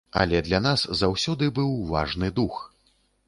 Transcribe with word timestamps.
Але 0.19 0.37
для 0.45 0.59
нас 0.67 0.85
заўсёды 1.01 1.49
быў 1.59 1.69
важны 1.93 2.33
дух. 2.39 2.59